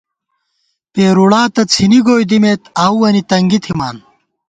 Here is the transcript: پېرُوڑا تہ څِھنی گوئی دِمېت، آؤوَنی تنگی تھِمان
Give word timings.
پېرُوڑا 0.93 1.41
تہ 1.53 1.61
څِھنی 1.71 1.99
گوئی 2.05 2.25
دِمېت، 2.29 2.61
آؤوَنی 2.85 3.21
تنگی 3.29 3.59
تھِمان 3.63 3.95